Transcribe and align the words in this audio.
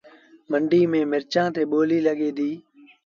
منڊيٚ 0.49 0.89
ميݩ 0.91 1.09
مرچآݩ 1.11 1.51
تي 1.55 1.61
ٻوليٚ 1.71 2.05
لڳي 2.07 2.29
ديٚ 2.37 2.57